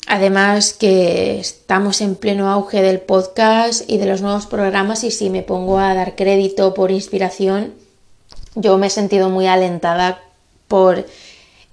Además 0.06 0.72
que 0.72 1.38
estamos 1.38 2.00
en 2.00 2.14
pleno 2.14 2.48
auge 2.50 2.80
del 2.80 3.00
podcast 3.00 3.82
y 3.86 3.98
de 3.98 4.06
los 4.06 4.22
nuevos 4.22 4.46
programas 4.46 5.04
y 5.04 5.10
si 5.10 5.28
me 5.28 5.42
pongo 5.42 5.78
a 5.78 5.94
dar 5.94 6.16
crédito 6.16 6.72
por 6.72 6.90
inspiración, 6.90 7.74
yo 8.54 8.78
me 8.78 8.86
he 8.86 8.90
sentido 8.90 9.28
muy 9.28 9.46
alentada 9.46 10.22
por 10.68 11.04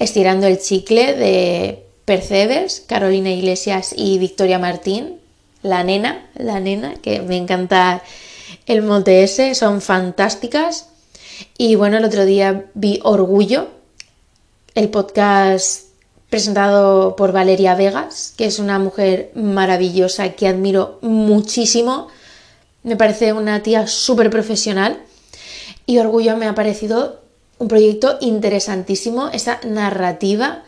Estirando 0.04 0.48
el 0.48 0.60
chicle 0.60 1.14
de 1.14 1.86
Percebes, 2.04 2.84
Carolina 2.86 3.32
Iglesias 3.32 3.94
y 3.96 4.18
Victoria 4.18 4.60
Martín, 4.60 5.22
la 5.62 5.86
nena, 5.86 6.30
la 6.36 6.60
nena, 6.60 6.96
que 6.96 7.22
me 7.22 7.38
encanta 7.38 8.04
el 8.66 8.82
molde 8.82 9.24
ese, 9.24 9.56
son 9.56 9.80
fantásticas. 9.80 10.90
Y 11.58 11.76
bueno, 11.76 12.00
el 12.00 12.04
otro 12.04 12.26
día 12.26 12.66
vi 12.74 13.00
Orgullo, 13.04 13.70
el 14.76 14.90
podcast 14.90 15.84
presentado 16.30 17.16
por 17.16 17.32
Valeria 17.32 17.74
Vegas, 17.74 18.34
que 18.38 18.44
es 18.44 18.60
una 18.60 18.80
mujer 18.80 19.32
maravillosa 19.36 20.34
que 20.34 20.50
admiro 20.50 21.00
muchísimo. 21.02 22.10
Me 22.84 22.98
parece 22.98 23.32
una 23.32 23.64
tía 23.64 23.88
súper 23.88 24.30
profesional 24.30 25.02
y 25.86 26.00
Orgullo 26.00 26.36
me 26.36 26.48
ha 26.48 26.56
parecido 26.56 27.23
un 27.64 27.70
proyecto 27.70 28.18
interesantísimo, 28.22 29.30
esa 29.30 29.60
narrativa, 29.66 30.64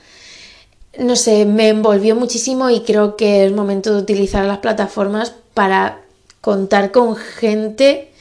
no 0.97 1.15
sé, 1.15 1.45
me 1.45 1.69
envolvió 1.69 2.15
muchísimo 2.15 2.69
y 2.69 2.81
creo 2.81 3.17
que 3.17 3.45
es 3.45 3.51
momento 3.51 3.93
de 3.93 4.01
utilizar 4.01 4.45
las 4.45 4.59
plataformas 4.59 5.33
para 5.53 6.01
contar 6.41 6.91
con 6.91 7.15
gente 7.15 8.11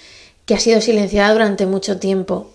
que 0.44 0.54
ha 0.54 0.60
sido 0.60 0.80
silenciada 0.80 1.32
durante 1.32 1.66
mucho 1.66 1.98
tiempo. 1.98 2.50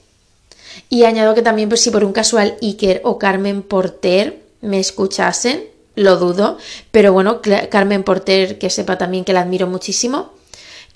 Y 0.90 1.06
añado 1.06 1.36
que 1.36 1.42
también, 1.42 1.70
pues 1.70 1.82
si 1.82 1.90
por 1.90 2.04
un 2.04 2.14
casual 2.14 2.58
Iker 2.62 3.02
o 3.04 3.18
Carmen 3.18 3.62
Porter 3.62 4.42
me 4.62 4.80
escuchasen, 4.80 5.64
lo 5.96 6.18
dudo, 6.18 6.58
pero 6.92 7.14
bueno, 7.14 7.42
Carmen 7.70 8.04
Porter, 8.04 8.58
que 8.58 8.70
sepa 8.70 8.98
también 8.98 9.26
que 9.26 9.34
la 9.34 9.42
admiro 9.42 9.68
muchísimo, 9.68 10.32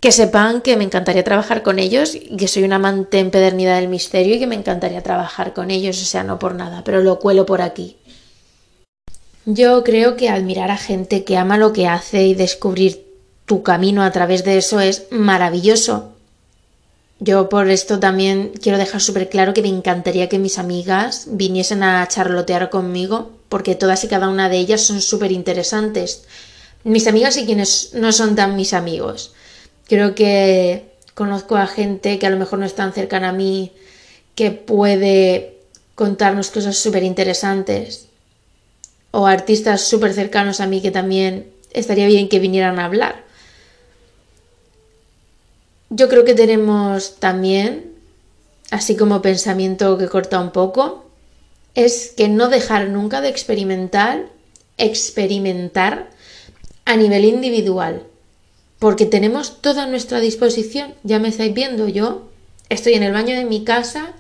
que 0.03 0.12
sepan 0.12 0.60
que 0.60 0.75
me 0.75 0.83
encantaría 0.83 1.24
trabajar 1.24 1.63
con 1.63 1.79
ellos 1.79 2.17
que 2.38 2.50
soy 2.50 2.63
una 2.63 2.75
amante 2.75 3.19
empedernida 3.19 3.77
del 3.77 3.88
misterio 3.88 4.36
y 4.36 4.39
que 4.39 4.48
me 4.48 4.55
encantaría 4.55 5.01
trabajar 5.01 5.53
con 5.53 5.72
ellos, 5.72 6.01
o 6.01 6.03
sea, 6.03 6.25
no 6.25 6.39
por 6.39 6.55
nada, 6.55 6.83
pero 6.83 7.01
lo 7.01 7.19
cuelo 7.19 7.45
por 7.45 7.62
aquí. 7.62 7.95
Yo 9.45 9.81
creo 9.86 10.17
que 10.17 10.27
admirar 10.27 10.72
a 10.72 10.75
gente 10.75 11.24
que 11.24 11.38
ama 11.38 11.57
lo 11.57 11.72
que 11.72 11.88
hace 11.88 12.27
y 12.27 12.36
descubrir 12.36 13.05
tu 13.45 13.63
camino 13.63 14.03
a 14.03 14.12
través 14.12 14.43
de 14.43 14.57
eso 14.57 14.81
es 14.81 15.07
maravilloso. 15.10 16.12
Yo 17.22 17.48
por 17.48 17.69
esto 17.69 17.98
también 18.01 18.51
quiero 18.62 18.77
dejar 18.77 19.00
súper 19.00 19.29
claro 19.29 19.53
que 19.53 19.62
me 19.62 19.69
encantaría 19.69 20.27
que 20.27 20.38
mis 20.38 20.60
amigas 20.60 21.27
viniesen 21.29 21.81
a 21.81 22.05
charlotear 22.10 22.69
conmigo, 22.69 23.31
porque 23.48 23.75
todas 23.75 24.03
y 24.03 24.10
cada 24.10 24.27
una 24.27 24.50
de 24.50 24.57
ellas 24.57 24.81
son 24.81 25.00
súper 25.00 25.31
interesantes. 25.31 26.25
Mis 26.83 27.07
amigas 27.07 27.38
y 27.38 27.45
quienes 27.45 27.93
no 27.93 28.12
son 28.12 28.36
tan 28.36 28.57
mis 28.57 28.74
amigos. 28.74 29.31
Creo 29.94 30.16
que 30.16 30.90
conozco 31.14 31.56
a 31.56 31.68
gente 31.68 32.18
que 32.18 32.26
a 32.26 32.32
lo 32.32 32.38
mejor 32.38 32.58
no 32.58 32.66
es 32.66 32.74
tan 32.74 32.94
cercana 32.94 33.30
a 33.30 33.32
mí, 33.32 33.72
que 34.34 34.50
puede 34.50 35.60
contarnos 35.94 36.50
cosas 36.50 36.78
súper 36.78 37.04
interesantes. 37.04 38.08
O 39.12 39.28
artistas 39.28 39.82
súper 39.82 40.12
cercanos 40.14 40.62
a 40.62 40.66
mí 40.66 40.82
que 40.82 40.90
también 40.90 41.46
estaría 41.74 42.08
bien 42.08 42.28
que 42.28 42.40
vinieran 42.40 42.80
a 42.80 42.86
hablar. 42.86 43.24
Yo 45.92 46.10
creo 46.10 46.26
que 46.26 46.34
tenemos 46.34 47.18
también, 47.20 47.94
así 48.72 48.96
como 48.96 49.22
pensamiento 49.22 50.00
que 50.00 50.08
corta 50.08 50.40
un 50.40 50.50
poco, 50.50 51.06
es 51.76 52.16
que 52.18 52.30
no 52.30 52.50
dejar 52.50 52.90
nunca 52.90 53.22
de 53.22 53.30
experimentar, 53.30 54.26
experimentar 54.80 56.10
a 56.86 56.96
nivel 56.96 57.26
individual 57.26 58.08
porque 58.84 59.06
tenemos 59.06 59.62
toda 59.62 59.88
nuestra 59.88 60.20
disposición. 60.20 60.94
Ya 61.04 61.18
me 61.18 61.30
estáis 61.30 61.54
viendo, 61.54 61.88
yo 61.88 62.24
estoy 62.68 62.96
en 62.96 63.04
el 63.04 63.13
baño 63.13 63.34
de 63.34 63.46
mi 63.46 63.63
casa 63.63 64.12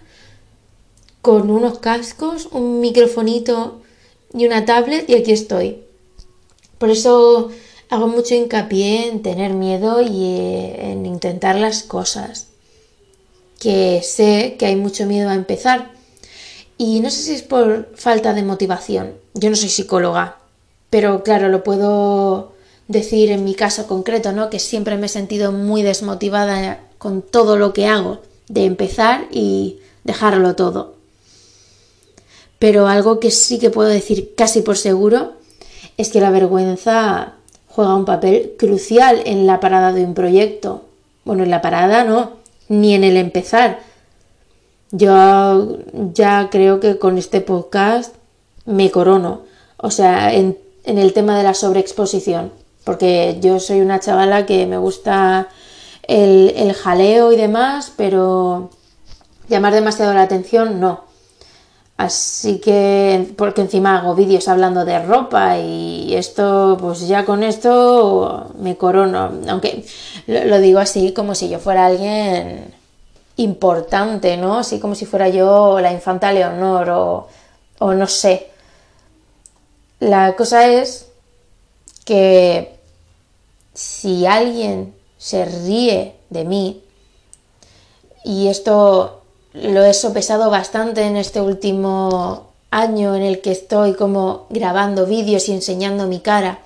con 1.21 1.49
unos 1.49 1.79
cascos, 1.79 2.47
un 2.49 2.79
microfonito 2.79 3.81
y 4.33 4.45
una 4.45 4.63
tablet 4.63 5.09
y 5.09 5.15
aquí 5.15 5.33
estoy. 5.33 5.83
Por 6.77 6.91
eso 6.91 7.51
hago 7.89 8.07
mucho 8.07 8.35
hincapié 8.35 9.09
en 9.09 9.21
tener 9.21 9.51
miedo 9.51 10.01
y 10.01 10.23
eh, 10.27 10.91
en 10.91 11.05
intentar 11.05 11.57
las 11.57 11.83
cosas. 11.83 12.47
Que 13.59 13.99
sé 14.01 14.55
que 14.57 14.67
hay 14.67 14.77
mucho 14.77 15.05
miedo 15.05 15.29
a 15.29 15.35
empezar. 15.35 15.91
Y 16.77 17.01
no 17.01 17.09
sé 17.09 17.21
si 17.21 17.33
es 17.33 17.41
por 17.41 17.91
falta 17.97 18.33
de 18.33 18.43
motivación. 18.43 19.15
Yo 19.33 19.49
no 19.49 19.57
soy 19.57 19.67
psicóloga, 19.67 20.37
pero 20.89 21.21
claro, 21.21 21.49
lo 21.49 21.65
puedo 21.65 22.52
decir 22.87 23.31
en 23.31 23.43
mi 23.43 23.55
caso 23.55 23.87
concreto, 23.87 24.31
¿no? 24.31 24.49
Que 24.49 24.59
siempre 24.59 24.97
me 24.97 25.07
he 25.07 25.09
sentido 25.09 25.51
muy 25.51 25.81
desmotivada 25.81 26.79
con 26.97 27.21
todo 27.21 27.57
lo 27.57 27.73
que 27.73 27.87
hago, 27.87 28.19
de 28.47 28.65
empezar 28.65 29.27
y 29.31 29.79
dejarlo 30.03 30.55
todo. 30.55 30.95
Pero 32.59 32.87
algo 32.87 33.19
que 33.19 33.31
sí 33.31 33.59
que 33.59 33.69
puedo 33.69 33.89
decir 33.89 34.35
casi 34.35 34.61
por 34.61 34.77
seguro 34.77 35.33
es 35.97 36.09
que 36.09 36.21
la 36.21 36.31
vergüenza 36.31 37.33
juega 37.67 37.95
un 37.95 38.05
papel 38.05 38.53
crucial 38.57 39.21
en 39.25 39.47
la 39.47 39.59
parada 39.59 39.91
de 39.91 40.05
un 40.05 40.13
proyecto. 40.13 40.83
Bueno, 41.25 41.43
en 41.43 41.49
la 41.49 41.61
parada 41.61 42.03
no, 42.03 42.31
ni 42.69 42.93
en 42.93 43.03
el 43.03 43.17
empezar. 43.17 43.79
Yo 44.91 45.79
ya 46.13 46.49
creo 46.51 46.79
que 46.79 46.99
con 46.99 47.17
este 47.17 47.41
podcast 47.41 48.15
me 48.65 48.91
corono. 48.91 49.41
O 49.77 49.91
sea, 49.91 50.33
en, 50.33 50.57
el 50.85 51.13
tema 51.13 51.37
de 51.37 51.43
la 51.43 51.53
sobreexposición. 51.53 52.51
Porque 52.83 53.37
yo 53.39 53.59
soy 53.59 53.81
una 53.81 53.99
chavala 53.99 54.45
que 54.45 54.65
me 54.65 54.77
gusta 54.77 55.47
el, 56.07 56.53
el 56.55 56.73
jaleo 56.73 57.31
y 57.31 57.37
demás, 57.37 57.93
pero 57.95 58.69
llamar 59.47 59.73
demasiado 59.73 60.13
la 60.13 60.23
atención 60.23 60.79
no. 60.79 61.13
Así 61.97 62.59
que, 62.59 63.33
porque 63.37 63.61
encima 63.61 63.97
hago 63.99 64.15
vídeos 64.15 64.47
hablando 64.47 64.83
de 64.83 64.99
ropa 64.99 65.59
y 65.59 66.13
esto, 66.15 66.75
pues 66.79 67.07
ya 67.07 67.23
con 67.23 67.43
esto 67.43 68.51
me 68.59 68.75
corono. 68.77 69.31
Aunque 69.47 69.85
lo, 70.27 70.59
digo 70.59 70.79
así 70.79 71.13
como 71.13 71.35
si 71.35 71.49
yo 71.49 71.59
fuera 71.59 71.85
alguien 71.85 72.73
importante, 73.37 74.37
¿no? 74.37 74.57
Así 74.59 74.79
como 74.79 74.95
si 74.95 75.05
fuera 75.05 75.29
yo 75.29 75.79
la 75.79 75.93
infanta 75.93 76.33
Leonor 76.33 76.89
o, 76.89 77.27
o 77.79 77.93
no 77.93 78.07
sé. 78.07 78.49
La 79.99 80.35
cosa 80.35 80.67
es 80.67 81.07
que 82.05 82.72
si 83.73 84.25
alguien 84.25 84.93
se 85.17 85.45
ríe 85.45 86.15
de 86.29 86.43
mí, 86.43 86.83
y 88.23 88.47
esto 88.47 89.21
lo 89.53 89.83
he 89.83 89.93
sopesado 89.93 90.49
bastante 90.49 91.03
en 91.03 91.17
este 91.17 91.41
último 91.41 92.51
año 92.71 93.15
en 93.15 93.21
el 93.21 93.41
que 93.41 93.51
estoy 93.51 93.93
como 93.93 94.47
grabando 94.49 95.05
vídeos 95.05 95.47
y 95.49 95.53
enseñando 95.53 96.07
mi 96.07 96.19
cara, 96.19 96.59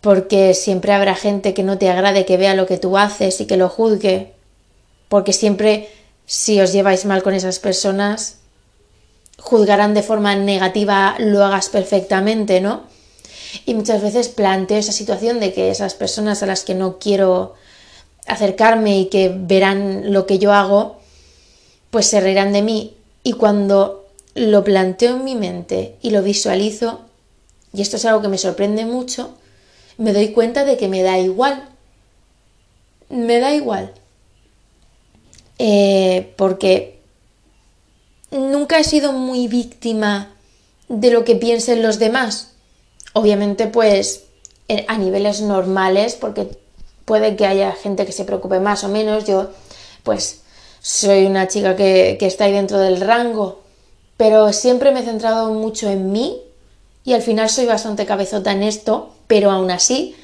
porque 0.00 0.54
siempre 0.54 0.92
habrá 0.92 1.14
gente 1.14 1.54
que 1.54 1.62
no 1.62 1.78
te 1.78 1.90
agrade 1.90 2.24
que 2.24 2.36
vea 2.36 2.54
lo 2.54 2.66
que 2.66 2.78
tú 2.78 2.96
haces 2.98 3.40
y 3.40 3.46
que 3.46 3.56
lo 3.56 3.68
juzgue, 3.68 4.32
porque 5.08 5.32
siempre 5.32 5.88
si 6.26 6.60
os 6.60 6.72
lleváis 6.72 7.04
mal 7.04 7.22
con 7.22 7.34
esas 7.34 7.58
personas, 7.58 8.38
juzgarán 9.38 9.94
de 9.94 10.02
forma 10.02 10.34
negativa 10.34 11.14
lo 11.18 11.44
hagas 11.44 11.68
perfectamente, 11.68 12.60
¿no? 12.60 12.82
Y 13.66 13.74
muchas 13.74 14.02
veces 14.02 14.28
planteo 14.28 14.78
esa 14.78 14.92
situación 14.92 15.40
de 15.40 15.52
que 15.52 15.70
esas 15.70 15.94
personas 15.94 16.42
a 16.42 16.46
las 16.46 16.64
que 16.64 16.74
no 16.74 16.98
quiero 16.98 17.54
acercarme 18.26 18.98
y 18.98 19.06
que 19.06 19.32
verán 19.34 20.12
lo 20.12 20.26
que 20.26 20.38
yo 20.38 20.52
hago, 20.52 21.00
pues 21.90 22.06
se 22.06 22.20
reirán 22.20 22.52
de 22.52 22.62
mí. 22.62 22.96
Y 23.22 23.34
cuando 23.34 24.06
lo 24.34 24.64
planteo 24.64 25.16
en 25.16 25.24
mi 25.24 25.34
mente 25.34 25.96
y 26.02 26.10
lo 26.10 26.22
visualizo, 26.22 27.00
y 27.72 27.82
esto 27.82 27.96
es 27.96 28.04
algo 28.04 28.22
que 28.22 28.28
me 28.28 28.38
sorprende 28.38 28.84
mucho, 28.84 29.34
me 29.98 30.12
doy 30.12 30.28
cuenta 30.28 30.64
de 30.64 30.76
que 30.76 30.88
me 30.88 31.02
da 31.02 31.18
igual. 31.18 31.68
Me 33.08 33.38
da 33.40 33.54
igual. 33.54 33.92
Eh, 35.58 36.32
porque 36.36 36.98
nunca 38.30 38.78
he 38.78 38.84
sido 38.84 39.12
muy 39.12 39.48
víctima 39.48 40.34
de 40.88 41.10
lo 41.10 41.24
que 41.24 41.36
piensen 41.36 41.82
los 41.82 41.98
demás. 41.98 42.51
Obviamente, 43.12 43.66
pues 43.66 44.24
a 44.88 44.96
niveles 44.96 45.40
normales, 45.40 46.14
porque 46.14 46.48
puede 47.04 47.36
que 47.36 47.46
haya 47.46 47.72
gente 47.72 48.06
que 48.06 48.12
se 48.12 48.24
preocupe 48.24 48.60
más 48.60 48.84
o 48.84 48.88
menos. 48.88 49.24
Yo, 49.24 49.50
pues, 50.02 50.42
soy 50.80 51.26
una 51.26 51.48
chica 51.48 51.76
que, 51.76 52.18
está 52.20 52.44
ahí 52.44 52.52
dentro 52.52 52.78
del 52.78 53.00
rango, 53.00 53.60
pero 54.16 54.52
siempre 54.52 54.92
me 54.92 55.00
he 55.00 55.04
centrado 55.04 55.52
mucho 55.52 55.88
en 55.88 56.12
mí 56.12 56.40
y 57.04 57.12
al 57.14 57.22
final 57.22 57.48
soy 57.48 57.66
bastante 57.66 58.06
cabezota 58.06 58.52
en 58.52 58.62
esto, 58.62 59.14
pero 59.26 59.50
aún 59.50 59.70
así 59.70 60.16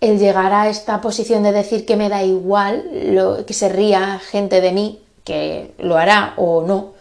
el 0.00 0.18
llegar 0.18 0.52
a 0.52 0.68
esta 0.68 1.00
posición 1.00 1.42
de 1.42 1.52
decir 1.52 1.86
que 1.86 1.96
me 1.96 2.08
da 2.08 2.22
igual 2.22 3.14
lo, 3.14 3.46
que 3.46 3.54
se 3.54 3.68
ría 3.68 4.20
gente 4.20 4.60
de 4.60 4.72
mí, 4.72 5.00
que 5.24 5.72
lo 5.78 5.96
hará 5.96 6.34
o 6.36 6.62
no, 6.62 6.92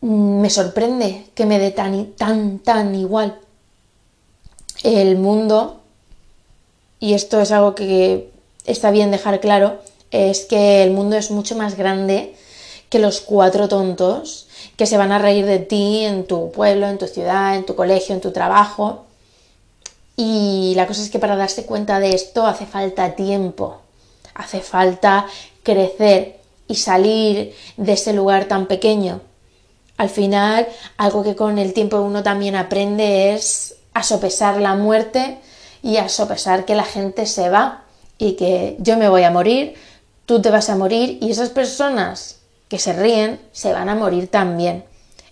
me 0.00 0.50
sorprende 0.50 1.26
que 1.34 1.46
me 1.46 1.58
dé 1.58 1.70
tan, 1.70 2.12
tan, 2.12 2.58
tan 2.58 2.94
igual. 2.94 3.38
El 4.82 5.16
mundo, 5.16 5.80
y 6.98 7.14
esto 7.14 7.40
es 7.40 7.52
algo 7.52 7.74
que 7.74 8.30
está 8.64 8.90
bien 8.90 9.10
dejar 9.10 9.40
claro, 9.40 9.78
es 10.10 10.46
que 10.46 10.82
el 10.82 10.90
mundo 10.90 11.16
es 11.16 11.30
mucho 11.30 11.56
más 11.56 11.76
grande 11.76 12.34
que 12.88 12.98
los 12.98 13.20
cuatro 13.20 13.68
tontos 13.68 14.48
que 14.76 14.86
se 14.86 14.96
van 14.96 15.12
a 15.12 15.18
reír 15.18 15.46
de 15.46 15.58
ti 15.58 16.04
en 16.04 16.26
tu 16.26 16.50
pueblo, 16.50 16.88
en 16.88 16.98
tu 16.98 17.06
ciudad, 17.06 17.56
en 17.56 17.64
tu 17.64 17.76
colegio, 17.76 18.14
en 18.14 18.20
tu 18.20 18.32
trabajo. 18.32 19.04
Y 20.16 20.72
la 20.76 20.86
cosa 20.86 21.02
es 21.02 21.10
que 21.10 21.18
para 21.18 21.36
darse 21.36 21.66
cuenta 21.66 22.00
de 22.00 22.14
esto 22.14 22.46
hace 22.46 22.66
falta 22.66 23.14
tiempo, 23.14 23.78
hace 24.34 24.60
falta 24.60 25.26
crecer 25.62 26.40
y 26.66 26.76
salir 26.76 27.54
de 27.76 27.92
ese 27.92 28.12
lugar 28.12 28.46
tan 28.46 28.66
pequeño. 28.66 29.20
Al 29.96 30.08
final, 30.08 30.66
algo 30.96 31.22
que 31.22 31.36
con 31.36 31.58
el 31.58 31.72
tiempo 31.74 32.00
uno 32.00 32.22
también 32.22 32.56
aprende 32.56 33.34
es 33.34 33.76
a 33.94 34.02
sopesar 34.02 34.60
la 34.60 34.74
muerte 34.74 35.38
y 35.82 35.96
a 35.96 36.08
sopesar 36.08 36.64
que 36.64 36.74
la 36.74 36.84
gente 36.84 37.26
se 37.26 37.48
va 37.48 37.84
y 38.18 38.32
que 38.32 38.76
yo 38.78 38.96
me 38.96 39.08
voy 39.08 39.24
a 39.24 39.30
morir, 39.30 39.74
tú 40.26 40.42
te 40.42 40.50
vas 40.50 40.68
a 40.68 40.76
morir 40.76 41.18
y 41.20 41.30
esas 41.30 41.50
personas 41.50 42.40
que 42.68 42.78
se 42.78 42.92
ríen 42.92 43.40
se 43.52 43.72
van 43.72 43.88
a 43.88 43.94
morir 43.94 44.28
también. 44.28 44.84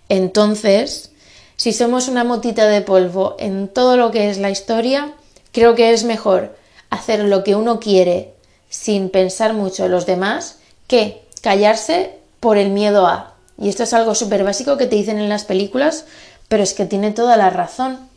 Entonces, 0.09 1.13
si 1.57 1.73
somos 1.73 2.09
una 2.09 2.25
motita 2.25 2.67
de 2.67 2.83
polvo 2.83 3.37
en 3.39 3.69
todo 3.69 3.97
lo 3.97 4.11
que 4.11 4.31
es 4.31 4.39
la 4.39 4.51
historia, 4.51 5.13
creo 5.53 5.75
que 5.75 5.93
es 5.93 6.05
mejor 6.05 6.57
hacer 6.91 7.25
lo 7.25 7.45
que 7.45 7.55
uno 7.55 7.79
quiere 7.79 8.35
sin 8.71 9.11
pensar 9.11 9.55
mucho 9.55 9.85
en 9.85 9.93
los 9.93 10.07
demás 10.07 10.59
que 10.87 11.23
callarse 11.43 12.19
por 12.41 12.59
el 12.59 12.71
miedo 12.71 13.07
a. 13.07 13.35
Y 13.61 13.69
esto 13.69 13.83
es 13.83 13.93
algo 13.93 14.15
súper 14.15 14.45
básico 14.45 14.77
que 14.77 14.87
te 14.87 14.97
dicen 14.97 15.19
en 15.19 15.29
las 15.29 15.45
películas, 15.45 16.07
pero 16.49 16.63
es 16.63 16.75
que 16.75 16.87
tiene 16.87 17.11
toda 17.11 17.37
la 17.37 17.51
razón. 17.51 18.08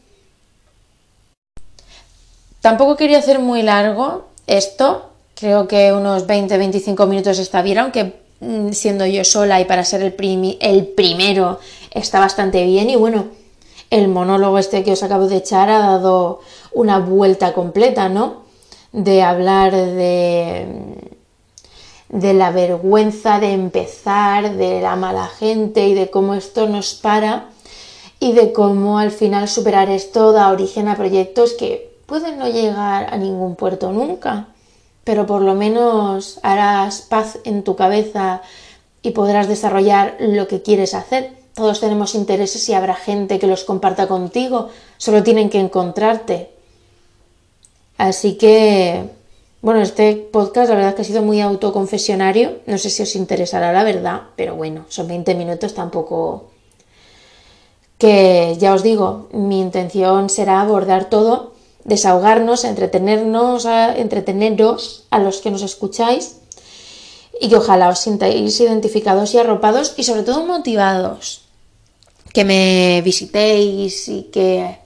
Tampoco 2.61 2.95
quería 2.95 3.17
hacer 3.17 3.39
muy 3.39 3.63
largo 3.63 4.25
esto, 4.47 5.11
Creo 5.41 5.67
que 5.67 5.91
unos 5.91 6.27
20-25 6.27 7.07
minutos 7.07 7.39
está 7.39 7.63
bien, 7.63 7.79
aunque 7.79 8.13
mm, 8.41 8.73
siendo 8.73 9.07
yo 9.07 9.23
sola 9.23 9.59
y 9.59 9.65
para 9.65 9.83
ser 9.83 10.03
el, 10.03 10.57
el 10.61 10.85
primero 10.85 11.59
está 11.89 12.19
bastante 12.19 12.63
bien. 12.63 12.91
Y 12.91 12.95
bueno, 12.95 13.25
el 13.89 14.07
monólogo 14.07 14.59
este 14.59 14.83
que 14.83 14.91
os 14.91 15.01
acabo 15.01 15.27
de 15.27 15.37
echar 15.37 15.71
ha 15.71 15.79
dado 15.79 16.41
una 16.73 16.99
vuelta 16.99 17.53
completa, 17.53 18.07
¿no? 18.07 18.43
De 18.91 19.23
hablar 19.23 19.71
de, 19.71 20.67
de 22.09 22.33
la 22.35 22.51
vergüenza 22.51 23.39
de 23.39 23.53
empezar, 23.53 24.55
de 24.57 24.79
la 24.79 24.95
mala 24.95 25.25
gente 25.25 25.87
y 25.87 25.95
de 25.95 26.11
cómo 26.11 26.35
esto 26.35 26.69
nos 26.69 26.93
para 26.93 27.49
y 28.19 28.33
de 28.33 28.53
cómo 28.53 28.99
al 28.99 29.09
final 29.09 29.47
superar 29.47 29.89
esto 29.89 30.33
da 30.33 30.51
origen 30.51 30.87
a 30.87 30.95
proyectos 30.95 31.53
que 31.53 31.90
pueden 32.11 32.37
no 32.37 32.47
llegar 32.49 33.07
a 33.13 33.15
ningún 33.15 33.55
puerto 33.55 33.91
nunca 33.91 34.47
pero 35.03 35.25
por 35.25 35.41
lo 35.41 35.55
menos 35.55 36.39
harás 36.43 37.01
paz 37.01 37.39
en 37.43 37.63
tu 37.63 37.75
cabeza 37.75 38.41
y 39.01 39.11
podrás 39.11 39.47
desarrollar 39.47 40.17
lo 40.19 40.47
que 40.47 40.61
quieres 40.61 40.93
hacer. 40.93 41.31
Todos 41.55 41.79
tenemos 41.79 42.15
intereses 42.15 42.67
y 42.69 42.73
habrá 42.73 42.95
gente 42.95 43.39
que 43.39 43.47
los 43.47 43.63
comparta 43.63 44.07
contigo, 44.07 44.69
solo 44.97 45.23
tienen 45.23 45.49
que 45.49 45.59
encontrarte. 45.59 46.51
Así 47.97 48.37
que, 48.37 49.09
bueno, 49.61 49.81
este 49.81 50.15
podcast 50.15 50.69
la 50.69 50.75
verdad 50.75 50.95
que 50.95 51.01
ha 51.01 51.05
sido 51.05 51.23
muy 51.23 51.41
autoconfesionario, 51.41 52.59
no 52.67 52.77
sé 52.77 52.89
si 52.89 53.03
os 53.03 53.15
interesará 53.15 53.73
la 53.73 53.83
verdad, 53.83 54.21
pero 54.35 54.55
bueno, 54.55 54.85
son 54.89 55.07
20 55.07 55.35
minutos 55.35 55.73
tampoco 55.73 56.51
que 57.97 58.55
ya 58.57 58.73
os 58.73 58.81
digo, 58.81 59.29
mi 59.31 59.59
intención 59.59 60.27
será 60.29 60.61
abordar 60.61 61.05
todo 61.05 61.50
desahogarnos, 61.83 62.63
entretenernos, 62.63 63.65
a, 63.65 63.97
entreteneros 63.97 65.05
a 65.09 65.19
los 65.19 65.41
que 65.41 65.51
nos 65.51 65.61
escucháis 65.61 66.37
y 67.39 67.49
que 67.49 67.55
ojalá 67.55 67.89
os 67.89 67.99
sintáis 67.99 68.59
identificados 68.59 69.33
y 69.33 69.37
arropados 69.37 69.93
y 69.97 70.03
sobre 70.03 70.23
todo 70.23 70.45
motivados. 70.45 71.41
Que 72.33 72.45
me 72.45 73.01
visitéis 73.03 74.07
y 74.07 74.23
que 74.31 74.77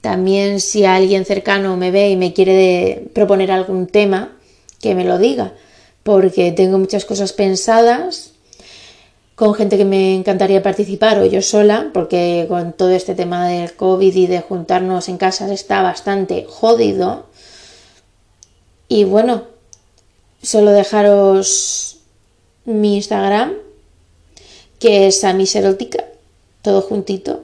también 0.00 0.60
si 0.60 0.84
alguien 0.84 1.24
cercano 1.24 1.76
me 1.76 1.90
ve 1.90 2.10
y 2.10 2.16
me 2.16 2.34
quiere 2.34 3.08
proponer 3.14 3.50
algún 3.50 3.86
tema, 3.86 4.36
que 4.80 4.94
me 4.94 5.04
lo 5.04 5.18
diga, 5.18 5.54
porque 6.02 6.52
tengo 6.52 6.78
muchas 6.78 7.06
cosas 7.06 7.32
pensadas 7.32 8.33
con 9.34 9.54
gente 9.54 9.76
que 9.76 9.84
me 9.84 10.14
encantaría 10.14 10.62
participar 10.62 11.18
o 11.18 11.26
yo 11.26 11.42
sola, 11.42 11.90
porque 11.92 12.46
con 12.48 12.72
todo 12.72 12.90
este 12.90 13.14
tema 13.14 13.48
del 13.48 13.74
COVID 13.74 14.14
y 14.14 14.26
de 14.26 14.40
juntarnos 14.40 15.08
en 15.08 15.18
casa 15.18 15.52
está 15.52 15.82
bastante 15.82 16.46
jodido. 16.48 17.26
Y 18.88 19.04
bueno, 19.04 19.44
solo 20.42 20.70
dejaros 20.70 21.98
mi 22.64 22.96
Instagram, 22.96 23.54
que 24.78 25.08
es 25.08 25.24
amiserótica, 25.24 26.04
todo 26.62 26.80
juntito. 26.82 27.42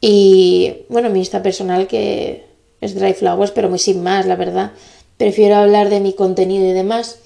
Y 0.00 0.84
bueno, 0.88 1.08
mi 1.08 1.20
Insta 1.20 1.42
personal 1.42 1.86
que 1.86 2.44
es 2.80 2.94
Dry 2.94 3.14
Flowers, 3.14 3.50
pero 3.50 3.70
muy 3.70 3.78
sin 3.78 4.02
más, 4.02 4.26
la 4.26 4.36
verdad. 4.36 4.72
Prefiero 5.16 5.56
hablar 5.56 5.88
de 5.88 6.00
mi 6.00 6.12
contenido 6.12 6.66
y 6.66 6.72
demás. 6.72 7.18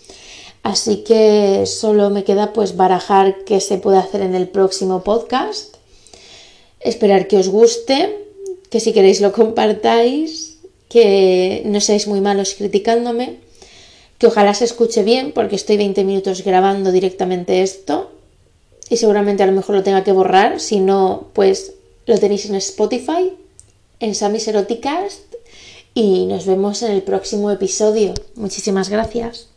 Así 0.63 0.99
que 1.05 1.65
solo 1.67 2.11
me 2.11 2.25
queda 2.25 2.53
pues 2.53 2.77
barajar 2.77 3.45
qué 3.45 3.61
se 3.61 3.79
puede 3.79 3.99
hacer 3.99 4.21
en 4.21 4.35
el 4.35 4.49
próximo 4.49 5.03
podcast. 5.03 5.77
Esperar 6.81 7.29
que 7.29 7.39
os 7.39 7.49
guste, 7.49 8.27
que 8.71 8.81
si 8.81 8.93
queréis 8.93 9.21
lo 9.21 9.33
compartáis, 9.33 10.59
que 10.89 11.63
no 11.65 11.81
seáis 11.81 12.07
muy 12.07 12.21
malos 12.21 12.55
criticándome, 12.55 13.39
que 14.19 14.27
ojalá 14.27 14.53
se 14.55 14.65
escuche 14.65 15.03
bien 15.03 15.33
porque 15.33 15.57
estoy 15.57 15.77
20 15.77 16.05
minutos 16.05 16.45
grabando 16.45 16.93
directamente 16.93 17.63
esto 17.63 18.11
y 18.91 18.97
seguramente 18.97 19.43
a 19.43 19.47
lo 19.47 19.53
mejor 19.53 19.77
lo 19.77 19.83
tenga 19.83 20.05
que 20.05 20.13
borrar, 20.13 20.61
si 20.61 20.81
no 20.81 21.29
pues 21.33 21.75
lo 22.07 22.19
tenéis 22.19 22.47
en 22.47 22.57
Spotify, 22.57 23.33
en 24.01 24.15
Sammy's 24.15 24.49
Eroticast 24.49 25.35
y 25.95 26.27
nos 26.27 26.45
vemos 26.45 26.83
en 26.83 26.93
el 26.93 27.03
próximo 27.03 27.51
episodio. 27.51 28.15
Muchísimas 28.35 28.89
gracias. 28.89 29.50